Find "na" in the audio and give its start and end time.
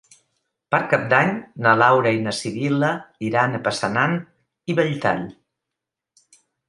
1.65-1.73, 2.29-2.33